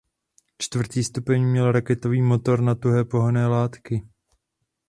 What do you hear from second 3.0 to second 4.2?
pohonné látky.